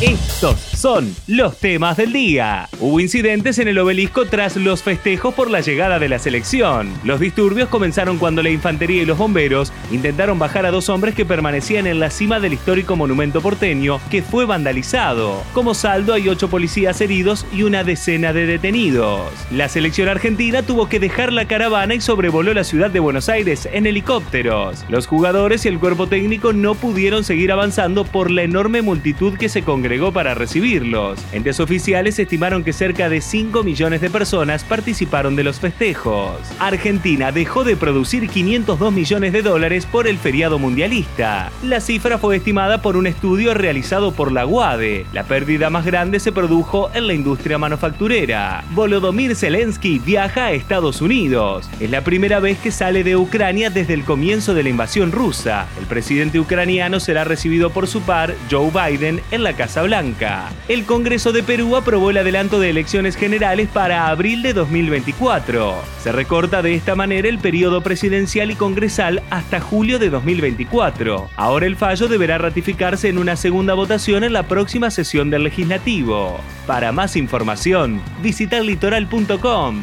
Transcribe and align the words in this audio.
Estos 0.00 0.58
son 0.58 1.14
los 1.26 1.58
temas 1.58 1.98
del 1.98 2.14
día. 2.14 2.70
Hubo 2.80 3.00
incidentes 3.00 3.58
en 3.58 3.68
el 3.68 3.78
obelisco 3.78 4.24
tras 4.24 4.56
los 4.56 4.82
festejos 4.82 5.34
por 5.34 5.50
la 5.50 5.60
llegada 5.60 5.98
de 5.98 6.08
la 6.08 6.18
selección. 6.18 6.90
Los 7.04 7.20
disturbios 7.20 7.68
comenzaron 7.68 8.16
cuando 8.16 8.42
la 8.42 8.48
infantería 8.48 9.02
y 9.02 9.04
los 9.04 9.18
bomberos 9.18 9.74
intentaron 9.90 10.38
bajar 10.38 10.64
a 10.64 10.70
dos 10.70 10.88
hombres 10.88 11.14
que 11.14 11.26
permanecían 11.26 11.86
en 11.86 12.00
la 12.00 12.08
cima 12.08 12.40
del 12.40 12.54
histórico 12.54 12.96
monumento 12.96 13.42
porteño, 13.42 14.00
que 14.10 14.22
fue 14.22 14.46
vandalizado. 14.46 15.42
Como 15.52 15.74
saldo 15.74 16.14
hay 16.14 16.30
ocho 16.30 16.48
policías 16.48 16.98
heridos 17.02 17.44
y 17.52 17.64
una 17.64 17.84
decena 17.84 18.32
de 18.32 18.46
detenidos. 18.46 19.30
La 19.50 19.68
selección 19.68 20.08
argentina 20.08 20.62
tuvo 20.62 20.88
que 20.88 20.98
dejar 20.98 21.30
la 21.30 21.44
caravana 21.44 21.94
y 21.94 22.00
sobrevoló 22.00 22.54
la 22.54 22.64
ciudad 22.64 22.90
de 22.90 23.00
Buenos 23.00 23.28
Aires 23.28 23.68
en 23.70 23.86
helicópteros. 23.86 24.82
Los 24.88 25.06
jugadores 25.06 25.66
y 25.66 25.68
el 25.68 25.78
cuerpo 25.78 26.06
técnico 26.06 26.54
no 26.54 26.74
pudieron 26.74 27.22
seguir 27.22 27.52
avanzando 27.52 28.04
por 28.06 28.30
la 28.30 28.44
enorme 28.44 28.80
multitud 28.80 29.36
que 29.36 29.50
se 29.50 29.60
congregó 29.60 29.89
para 29.90 30.34
recibirlos. 30.34 31.18
Entes 31.32 31.58
oficiales 31.58 32.16
estimaron 32.20 32.62
que 32.62 32.72
cerca 32.72 33.08
de 33.08 33.20
5 33.20 33.64
millones 33.64 34.00
de 34.00 34.08
personas 34.08 34.62
participaron 34.62 35.34
de 35.34 35.42
los 35.42 35.58
festejos. 35.58 36.36
Argentina 36.60 37.32
dejó 37.32 37.64
de 37.64 37.74
producir 37.74 38.28
502 38.28 38.92
millones 38.92 39.32
de 39.32 39.42
dólares 39.42 39.86
por 39.86 40.06
el 40.06 40.16
feriado 40.16 40.60
mundialista. 40.60 41.50
La 41.64 41.80
cifra 41.80 42.18
fue 42.18 42.36
estimada 42.36 42.82
por 42.82 42.96
un 42.96 43.08
estudio 43.08 43.52
realizado 43.52 44.12
por 44.12 44.30
la 44.30 44.46
UADE. 44.46 45.06
La 45.12 45.24
pérdida 45.24 45.70
más 45.70 45.84
grande 45.84 46.20
se 46.20 46.30
produjo 46.30 46.88
en 46.94 47.08
la 47.08 47.14
industria 47.14 47.58
manufacturera. 47.58 48.62
Volodymyr 48.70 49.34
Zelensky 49.34 49.98
viaja 49.98 50.46
a 50.46 50.52
Estados 50.52 51.00
Unidos. 51.00 51.68
Es 51.80 51.90
la 51.90 52.04
primera 52.04 52.38
vez 52.38 52.58
que 52.58 52.70
sale 52.70 53.02
de 53.02 53.16
Ucrania 53.16 53.70
desde 53.70 53.94
el 53.94 54.04
comienzo 54.04 54.54
de 54.54 54.62
la 54.62 54.68
invasión 54.68 55.10
rusa. 55.10 55.66
El 55.80 55.86
presidente 55.86 56.38
ucraniano 56.38 57.00
será 57.00 57.24
recibido 57.24 57.70
por 57.70 57.88
su 57.88 58.02
par, 58.02 58.36
Joe 58.48 58.70
Biden, 58.70 59.20
en 59.32 59.42
la 59.42 59.54
Casa 59.54 59.79
Blanca. 59.82 60.50
El 60.68 60.84
Congreso 60.84 61.32
de 61.32 61.42
Perú 61.42 61.76
aprobó 61.76 62.10
el 62.10 62.18
adelanto 62.18 62.60
de 62.60 62.70
elecciones 62.70 63.16
generales 63.16 63.68
para 63.68 64.08
abril 64.08 64.42
de 64.42 64.52
2024. 64.52 65.82
Se 66.02 66.12
recorta 66.12 66.62
de 66.62 66.74
esta 66.74 66.94
manera 66.94 67.28
el 67.28 67.38
periodo 67.38 67.82
presidencial 67.82 68.50
y 68.50 68.56
congresal 68.56 69.22
hasta 69.30 69.60
julio 69.60 69.98
de 69.98 70.10
2024. 70.10 71.30
Ahora 71.36 71.66
el 71.66 71.76
fallo 71.76 72.08
deberá 72.08 72.38
ratificarse 72.38 73.08
en 73.08 73.18
una 73.18 73.36
segunda 73.36 73.74
votación 73.74 74.24
en 74.24 74.32
la 74.32 74.44
próxima 74.44 74.90
sesión 74.90 75.30
del 75.30 75.44
legislativo. 75.44 76.40
Para 76.66 76.92
más 76.92 77.16
información, 77.16 78.00
visita 78.22 78.60
litoral.com. 78.60 79.82